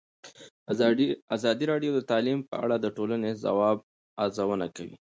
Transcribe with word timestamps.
ازادي 1.35 1.65
راډیو 1.71 1.91
د 1.95 2.01
تعلیم 2.11 2.39
په 2.49 2.55
اړه 2.63 2.75
د 2.79 2.85
ټولنې 2.97 3.29
د 3.33 3.37
ځواب 3.45 3.77
ارزونه 4.23 4.67
کړې. 4.75 4.93